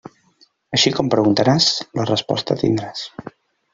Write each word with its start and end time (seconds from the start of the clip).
Així 0.77 0.91
com 0.95 1.11
preguntaràs, 1.15 1.67
la 1.99 2.07
resposta 2.13 2.59
tindràs. 2.63 3.05